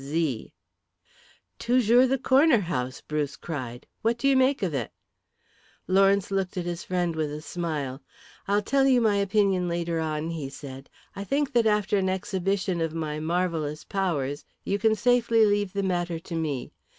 [0.03, 0.51] Z."
[1.59, 3.85] "Toujours the corner house," Bruce cried.
[4.01, 4.89] "What do you make of it?"
[5.85, 7.99] Lawrence looked at his friend with a twinkle.
[8.47, 10.89] "I'll tell you my opinion later on," he said.
[11.15, 15.83] "I think that after an exhibition of my marvellous powers, you can safely leave the
[15.83, 16.71] matter to me.